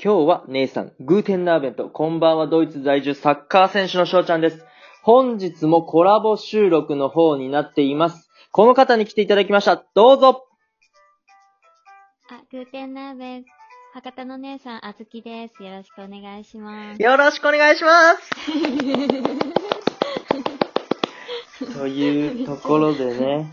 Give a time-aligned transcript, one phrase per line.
[0.00, 4.64] 今日は姉さん、グーテンナーベント、こんばんはドイツ在住サッカー選手の翔ちゃんです。
[5.02, 8.30] 本日もコラボ収録の方になっています。
[8.52, 9.84] この方に来ていただきました。
[9.96, 10.46] どうぞ
[12.30, 13.44] あ、グーテンナーベン、
[13.92, 15.64] 博多の姉さん、あずきです。
[15.64, 17.02] よろしくお願いします。
[17.02, 18.30] よろしくお願いします
[21.76, 23.50] というところでね、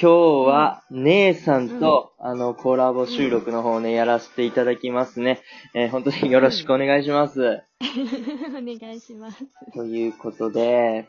[0.00, 0.10] 今
[0.44, 5.40] 日は姉さんと、あの、コラボ収録の方ね、やらせていただきますね。
[5.72, 7.40] えー本当によろしくお願いします。
[8.50, 9.44] お願いします。
[9.72, 11.06] ということで、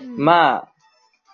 [0.00, 0.68] うんまあ、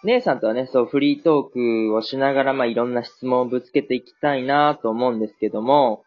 [0.02, 6.02] 姉さんとはね、そう、フリートークをしながら、まあ、いろんな質問をぶつけていきたいなと思うんですけども、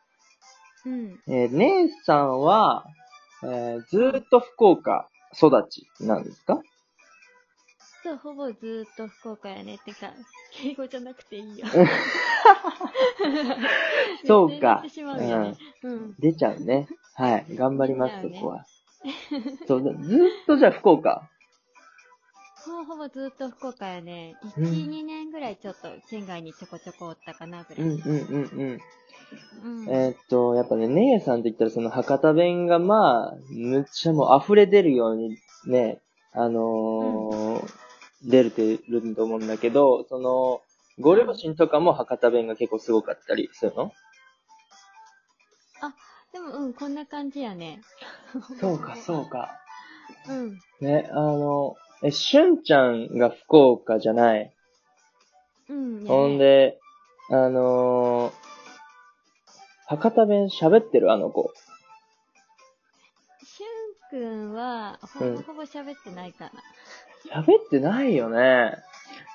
[0.86, 1.20] うん。
[1.28, 2.86] えー姉さんは、
[3.44, 6.60] えーずーっと福岡育ちなんですか？
[8.04, 9.78] そう、ほぼずーっと福岡やね。
[9.86, 10.12] てか、
[10.52, 11.68] 敬語じゃなくていいよ。
[14.26, 15.58] そうか言ってしまうよね。
[15.84, 16.16] うん。
[16.20, 16.88] 出ちゃうね。
[17.16, 17.46] はい。
[17.56, 18.66] 頑張ります、ねそこは。
[19.68, 19.96] そう、ずーっ
[20.48, 21.30] とじゃあ福岡？
[22.66, 24.36] ほぼほぼずーっと福岡やね。
[24.58, 27.84] うん1、2年ぐらいちょっと県外にちょこちょこおったかなぐらい。
[27.84, 28.80] うんうんうんうん。
[29.64, 29.90] うん。
[29.90, 37.89] えーっと、やっぱね、姉さんと言ったらその博多弁がまあ、むっちゃもう溢れ出るようにね、あのー
[38.24, 40.62] 出るてると思うんだけど、その、
[41.00, 43.92] ご両親とかも博多弁が結構すごかったりするの？
[46.32, 47.82] でも、うん、こんな感じやね。
[48.60, 49.50] そうか、そうか。
[50.28, 50.60] うん。
[50.80, 54.54] ね、あの、え、しゅんちゃんが福岡じゃない？
[55.70, 55.96] うん。
[55.96, 56.80] やねほん、で、
[57.32, 58.34] あのー
[59.88, 61.52] 博多弁喋ってるあの子？
[63.44, 66.52] しゅんくんは、ほうんぼほぼ喋ってないか
[67.28, 68.78] 喋ってないよね。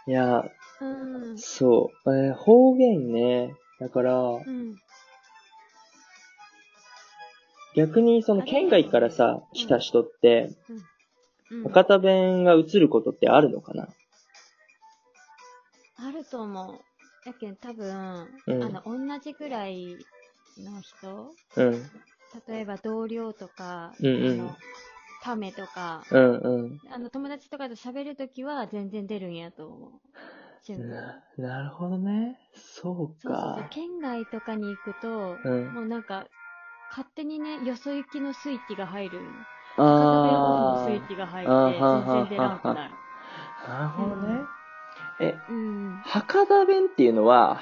[0.07, 0.51] いや、な。
[0.81, 1.39] うん。
[1.39, 2.17] そう。
[2.17, 3.55] えー方言ね。
[3.81, 4.77] だから、うん。
[7.77, 10.51] 逆にその県外からさ、うん来た人って、
[11.51, 11.63] うん。
[11.65, 13.89] 博多弁が映ることってあるのかな？
[15.97, 16.81] あると思う。
[17.27, 19.97] やけん多分、うんあの、同じぐらい
[20.59, 21.33] の人？
[21.57, 21.91] うん。
[22.49, 24.57] 例えば同僚とか、うんうんあの、
[25.25, 26.81] ためとか、うんうん。
[26.93, 29.91] あの、友達とかと喋るときは全然出るんやと思う。
[30.73, 32.39] ななるほどね。
[32.55, 33.69] そうそうそうそうか。。
[33.71, 36.27] 県外とかに行くと、うんもうなんか、
[36.91, 39.21] 勝手にね、よそ行きのスイッチが入る。
[39.77, 42.95] あ片手オンのスイッチが入って、全然出らんくなる。
[43.67, 43.69] あ。
[43.69, 44.41] なるほどね。
[45.21, 46.01] え、うん。
[46.05, 47.61] 博多弁っていうのは、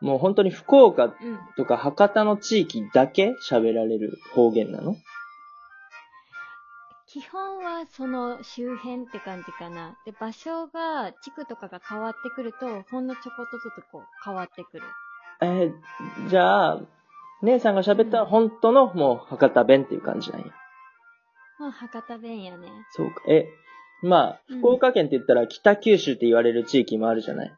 [0.00, 1.12] もう本当に福岡うん。
[1.56, 4.96] とか博多の地域だけ喋られる方言なの？
[7.12, 9.96] 基本はその周辺って感じかな。
[10.06, 14.82] で、場所が、地区とかが変わってくると、ほんのちょこっとずつこう変わってくる。
[15.42, 16.80] えーじゃあ、
[17.42, 20.46] 姉さんが喋ったら本当のもう博多弁っていう感じなんや。
[21.58, 22.68] まあ、博多弁やね。
[22.92, 23.22] そうか。
[23.26, 23.48] え、
[24.02, 27.52] まあ、うん福岡県って言ったら北九州って言われる地域もあるじゃない？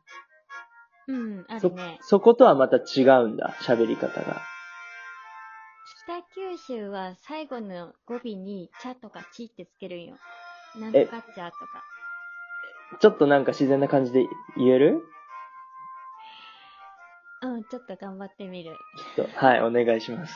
[1.09, 1.99] うん、あそるね。
[2.01, 4.41] そことはまた違うんだ、喋り方が。
[6.13, 10.17] 北九州は最後の語尾に、茶とかちってつけるんよ。
[10.79, 11.83] なんとか茶とか。
[13.01, 14.27] ちょっとなんか自然な感じで
[14.59, 15.03] 言える？
[17.41, 18.77] うん、ちょっと頑張ってみる。
[19.17, 20.35] ちょっと、はい、お願いします。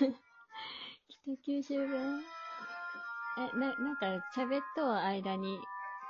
[1.26, 2.22] 北九州弁？
[3.38, 5.58] え、な、なんか喋っとう間に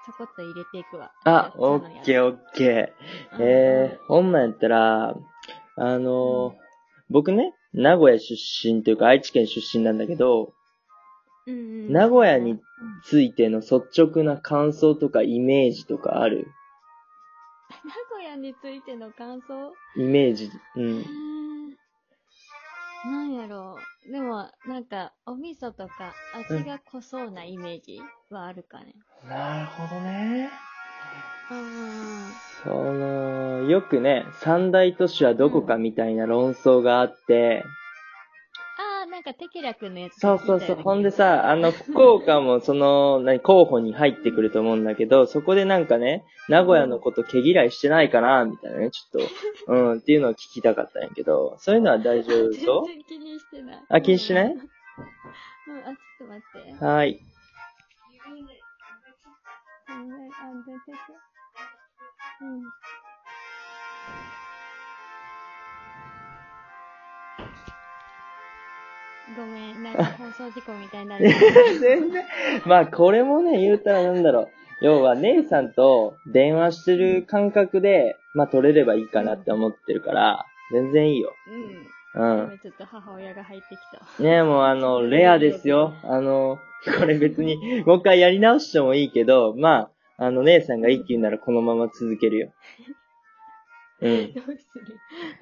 [0.07, 1.11] ちょこっと入れていくわ。
[1.25, 3.37] あ、オッケーオッケー。
[3.37, 6.67] うんえー、ほんなんやったら、あのー
[7.09, 10.55] 僕ね、名古屋出身というか愛知県出身なんだけど、
[11.47, 12.61] うんうん、名古屋にうん
[13.05, 16.49] ついての率直な感想とかイメージとかある？
[17.85, 19.73] 名古屋についての感想？
[19.97, 20.81] イメージ、う。
[20.81, 21.05] うん
[23.05, 23.77] なんやろ
[24.09, 24.11] う。
[24.11, 28.01] でも、なんか、お味噌とか味が濃そうなイメージ
[28.31, 28.95] はあるかね。
[29.29, 30.51] なるほどね。
[32.65, 37.65] その、よくね、三大都市はどこかみたいな論争があって、
[38.79, 40.77] あー、なんかテキラ君のやつそうそうそう。
[40.77, 52.85] ほんでさ、あの、福岡もその、何、候補に入ってくると思うんだけど、そこでなんかね、名古屋のこと毛嫌いしてないかな、みたいなね、ちょっと、うん、っていうのを聞きたかったんやけど、そういうのは大丈夫と？
[52.91, 53.85] 全然気にしてない。
[53.89, 54.45] あ気にしてない？
[54.47, 54.65] うん、うんあ、
[55.85, 56.43] ちょっと待
[56.75, 56.85] って。
[56.85, 57.21] はい。
[69.37, 71.29] ごめん、なんか放送事故みたいになる。
[71.81, 72.25] 全然。
[72.65, 74.49] まあ、これもね、言うたらなんだろう。
[74.81, 81.33] 要は、姉さんと電話してる感覚で、まあ、取れればいいかなって思ってるから、全然いいよ。
[81.49, 81.87] うん。
[82.17, 82.45] うん。
[82.49, 83.79] 今ちょっと母親が入ってき
[84.17, 84.23] た。
[84.23, 85.93] ねもうあの、 レアですよ。
[86.03, 86.59] あの、
[86.99, 92.53] これ別に、もう一回やり直してもいいけど、まあ、あの、姉さんがいいって言うならこのまま続けるよ。
[94.01, 94.35] うん。
[94.35, 94.59] どうする？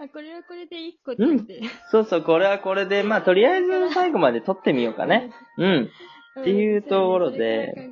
[0.01, 1.62] あ、これはこれで一個取って。
[1.91, 5.33] そうそう、これはこれで、まあ、とりあえず最後まで撮ってみようかね。
[5.59, 5.67] うん。
[6.37, 6.43] うん。
[6.43, 7.75] っていうところで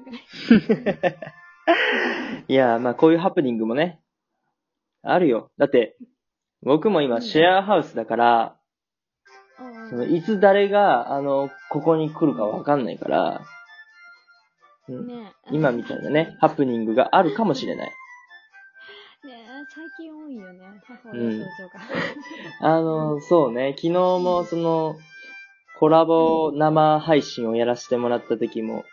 [2.49, 4.01] いや、まあ、こういうハプニングもね、
[5.03, 5.51] あるよ。
[5.59, 5.97] だって、
[6.63, 8.63] 僕も今シェアハウスだから、うん
[9.91, 13.43] そのいつ誰が、あの、ここに来るかわかんないから、
[14.89, 17.91] うんね今みたいなね、ハプニングがあるかもしれない。
[20.33, 21.81] いよね、母親登場が。
[22.61, 24.97] あの、そうね、昨日もその、
[25.79, 28.85] コラボ生配信をやらせてもらった時も、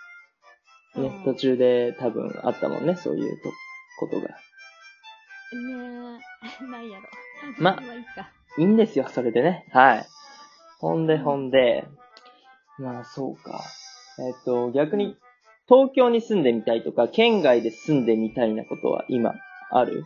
[0.95, 3.49] ねうん、途中で多分あったもんね、そういうと
[3.99, 4.27] ことが。
[4.27, 4.33] ね
[6.61, 7.05] え、 なんやろ。
[7.59, 8.31] まあいいか。
[8.57, 9.67] いいんですよ、それでね。
[9.71, 10.05] はい。
[10.79, 11.87] ほんで、ほんで、
[12.77, 13.61] まあ、そうか。
[14.19, 15.17] えっと、逆に、
[15.67, 19.35] 東京に住んでみたいとか、県外で住んでみたいなことは今、
[19.69, 20.03] ある？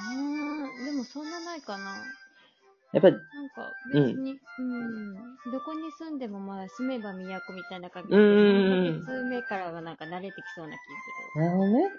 [0.00, 1.96] うーん、でもそんなないかな。
[2.92, 5.14] やっぱり、なんか、別に、うん、
[5.50, 10.78] どこに住んでもまあ、住めば都みたいな感じで、うんうんうん1ヶ月目からはなんか慣れてきそうな気
[11.34, 11.90] すなるほどね。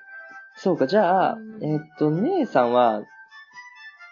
[0.57, 2.99] そうか、じゃあう、んえっと、姉さんは、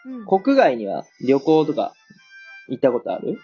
[0.06, 0.12] る。
[0.12, 0.26] うん。
[0.26, 1.94] 国外には旅行とか、
[2.68, 3.40] 行ったことある？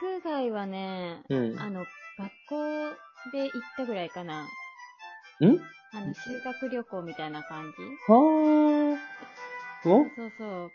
[0.00, 1.58] 国外はね、うん。
[1.58, 1.84] あの、
[2.18, 2.64] 学校
[3.32, 4.42] で行ったぐらいかな。
[4.42, 4.48] ん？
[5.92, 7.82] あの、修学旅行みたいな感じ？
[8.08, 9.88] はー。
[9.88, 10.04] お？
[10.16, 10.72] そうそう。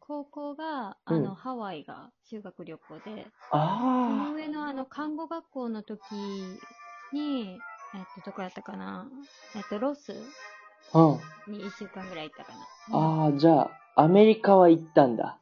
[0.00, 3.32] 高校が、うんあの、ハワイが修学旅行で、
[4.06, 6.60] そのあ上のあの、看護学校の時
[7.12, 7.64] に、
[7.94, 9.08] えっと、どこやったかな？
[9.54, 10.12] えっと、ロス
[10.92, 10.98] あ。
[10.98, 11.20] うん。
[11.46, 12.58] に1週間ぐらい行ったかな。
[12.88, 15.38] うんああ、じゃあ、アメリカは行ったんだ。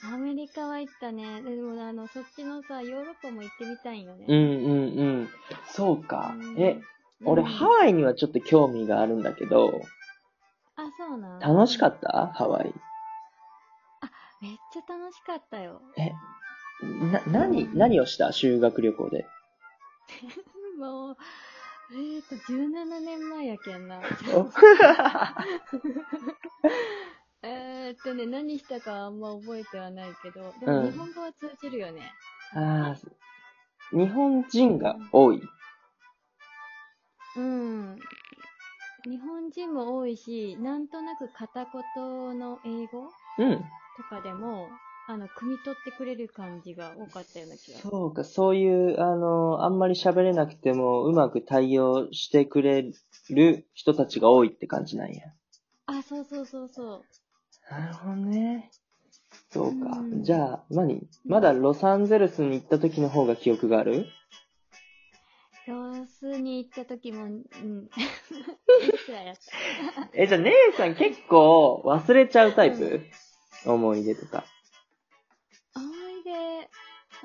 [0.00, 1.42] アメリカは行ったね。
[1.42, 4.26] でも、あの、そっちのさ、ヨーロッパも行ってみたいよね。
[4.28, 5.28] うんうんうん。
[5.74, 6.60] そうかう。
[6.60, 6.80] んえ、
[7.24, 9.82] 俺、うんハワイにはちょっと興味があるんだけど、
[10.76, 11.40] あ、そうなん？
[11.40, 12.28] 楽しかった？
[12.34, 12.72] ハワイ。
[14.40, 15.82] めっちゃ楽しかったよ。
[15.96, 16.12] え、
[17.10, 18.30] な、何、何をした？
[18.32, 19.26] 修学旅行で。
[20.78, 21.16] もう、
[21.90, 23.98] えーと、17年前やけんな。
[24.32, 24.48] お
[27.42, 32.02] えーっとね、何したかあんま覚えてはないけど、でもうん日本語は通じるよね。
[32.54, 35.42] ああ、日本人が多い。
[37.36, 37.96] うん。
[39.04, 43.64] 日本人も多いし、なんとなく片言の英語うん。
[43.96, 44.70] とかでも、
[45.06, 47.90] あの、汲み取ってくれる感じが多かったような気がする。
[47.90, 52.92] そうか、そういう、あの、あんまり喋れなくても、うまく対応してくれ
[53.30, 55.22] る人たちが多いって感じなんや。
[55.86, 57.04] あ、そうそうそうそう。
[57.70, 58.70] なるほどね。
[59.50, 59.98] そうか。
[59.98, 61.08] うんじゃあ、何？
[61.26, 64.06] まだロサンゼルスに行った時の方が記憶がある？
[65.68, 67.42] ロスに行った時も、うん。
[70.14, 73.02] え、じゃあ姉さん結構忘れちゃうタイプ、
[73.66, 74.44] 思い出とか。
[75.76, 76.30] 思い出、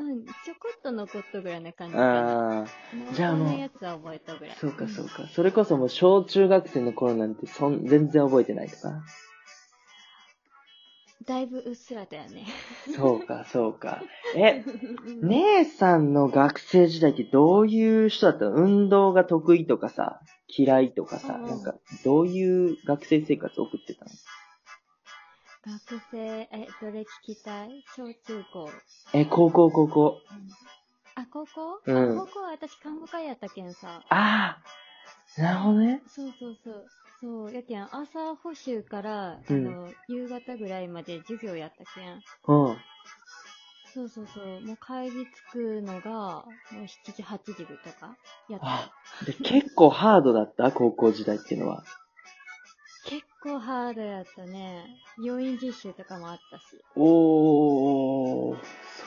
[0.03, 2.59] うん、ちょこっと残ったぐらいな感じかな。
[2.59, 2.67] ああ、
[3.13, 4.55] じゃあもうやつは覚えたぐらい。
[4.57, 5.27] そうかそうか。
[5.27, 9.03] それこそもう小中学生の頃なんてそん全然覚えてないとか。
[11.25, 12.45] だいぶうっすらだよね。
[12.95, 14.01] そうかそうか。
[14.35, 14.63] え、
[15.05, 18.51] うん姉さんの学生時代ってどういう人だったの？
[18.55, 24.11] 運動が得意とかさ、嫌いとかさ、うんなんか、どういう学生生活を送ってたの？
[25.65, 26.17] 学生、
[26.51, 27.83] え、どれ聞きたい？
[27.95, 28.69] 小中高。
[29.13, 30.17] え、高校高校。
[31.15, 34.01] あ、高校、うんあ高校は私看護科やったけんさ。
[34.09, 34.57] ああ、
[35.37, 36.01] なるほどね。
[36.07, 36.89] そうそうそう。
[37.21, 42.23] そう、やけん朝補習から、うんあの、夕方ぐらいまで授業やったけん。
[42.47, 42.77] うん。
[43.93, 44.61] そうそうそう。
[44.61, 48.17] もう帰り着くのが、もう7時、8時とか
[48.49, 48.91] やったあ。
[49.25, 50.71] で結構ハードだった？
[50.71, 51.83] 高校時代っていうのは。
[53.05, 54.85] 結構ハードやったね。
[55.21, 56.83] 要因実習とかもあったし。
[56.95, 58.57] おー、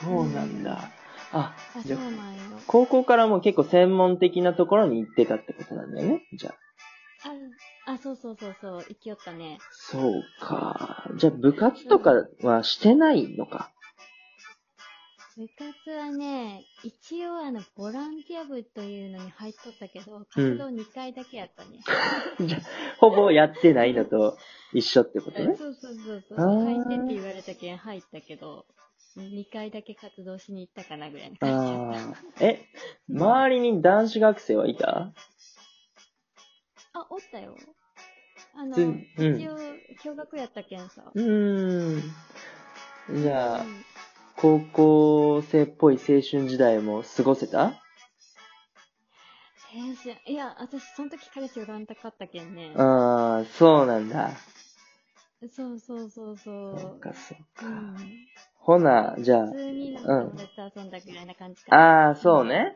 [0.01, 0.91] そうなんだ。
[1.31, 2.41] あ、あ、じゃあそうなんよ。
[2.67, 6.23] 高校からも結構専門的なところに行ってたってことなんだよね？
[6.33, 6.55] じゃあ。
[7.87, 8.85] あ、あ、そうそうそうそう。
[8.87, 9.59] 生きよったね。
[9.71, 11.09] そうか。
[11.17, 13.71] じゃあ部活とかはしてないのか？
[15.37, 21.79] 部活はね、一応あの、ボランティア部というのに入っとったけど、活動2回だけやったね。
[22.47, 22.61] じゃあ、
[22.97, 24.35] ほぼやってないのと
[24.73, 25.53] 一緒ってことね？
[25.57, 26.37] そうそうそうそう。
[26.39, 28.65] 入ってって言われたけん入ったけど、
[29.17, 32.15] 2回だけ活動しに行ったかなぐらいの感じやっ。
[32.39, 32.59] え、
[33.09, 34.85] 周りに男子学生はいた？
[34.85, 35.13] た。
[36.93, 37.57] あ、おったよ。
[38.55, 39.53] あの、うん一応、
[40.03, 41.11] 共学やったけんさ。
[41.13, 42.01] うーん。
[43.21, 43.83] じゃあ、うん
[44.39, 47.73] 高校生っぽい青春時代も過ごせた？
[49.73, 52.71] 青春、いや、私、その時彼氏おらんたかったけんね。
[52.77, 54.29] ああ、そうなんだ。
[55.51, 56.79] そうそうそうそう。
[56.79, 57.65] そうか、そううか。
[57.65, 58.27] ん。
[58.67, 61.83] ほな、じゃ普通になんか友達と遊んだぐらいな感じあ、かな。
[62.07, 62.75] ああ、そうね。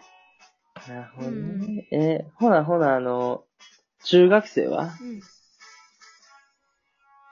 [0.87, 1.85] なるほどね。
[1.91, 3.43] えーほな、ほな、あの、
[4.03, 4.97] 中学生は？
[5.01, 5.19] うん。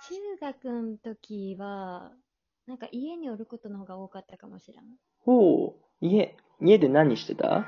[0.10, 2.12] 中学の時は、
[2.68, 4.84] なんか家におることの方が多かったかもしれん。
[5.26, 6.06] ほう。
[6.06, 7.66] 家、家で何してた？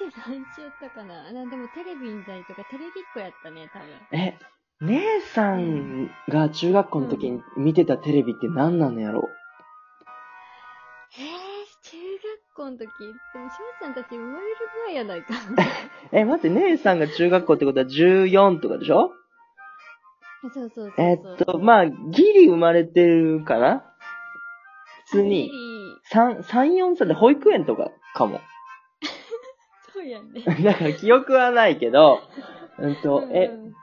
[0.00, 4.00] 家で何しよったかななでもテレビ見たりとか、テレビっ子やったね、多分。
[4.12, 4.38] え、
[4.82, 9.28] 姉さんが中学校の時に見てたテレビって何なのやろ
[11.16, 12.84] えー、中学校の時、で
[13.38, 15.34] も翔ちゃんたち生まれる前やないか。
[16.12, 19.12] え、待って、姉さんが中学校ってことは14とかでしょ？
[20.42, 21.06] そうそうそうそう。
[21.06, 23.84] えっと、まあ、ギリ生まれてるかな
[25.06, 28.40] 普通にギ、リ3、3、4歳で保育園とかかも。
[29.94, 30.42] そうやね。
[30.64, 32.18] だから記憶はないけど、
[32.78, 33.74] うんと、えう、ん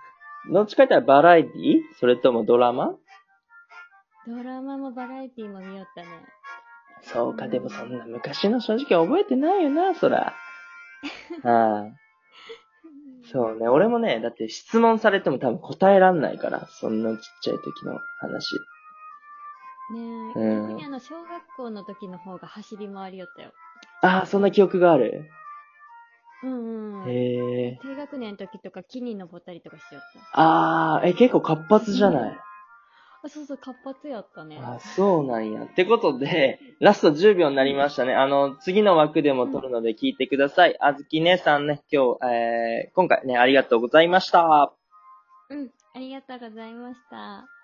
[0.50, 1.81] どっちかって言ったらバラエティ？
[2.00, 2.95] それともドラマ？
[4.27, 6.07] ドラマもバラエティも見よったね。
[7.03, 10.33] そうか、でもそんな昔の正直覚えてないよな、そら。
[11.43, 11.93] はい。
[13.31, 18.55] そうね、俺もね、だって質問されても多分答えらんないから、そんなちっちゃい時の話。
[19.93, 20.00] ね
[20.36, 23.51] え、うん逆にあの、小学校の時の方が走り回りよったよ。
[24.03, 25.29] ああ、そんな記憶がある？
[26.43, 27.10] うんうん。
[27.10, 27.40] へえ。
[27.82, 30.01] 低学年の時とか木に登ったりとかしよっ
[30.34, 30.39] た。
[30.39, 32.38] ああ、え、結構活発じゃない、
[33.24, 34.60] あ、そうそう、活発やったね。
[34.62, 35.63] あそうなんや。
[35.63, 38.15] ってことで、ラスト10秒になりましたね。
[38.15, 40.77] あの、次の枠でも撮るので聞いてください。
[40.80, 44.74] あずき姉さんね、今日、えー、今回ね、ありがとうございました。
[45.50, 47.61] うん、ありがとうございました。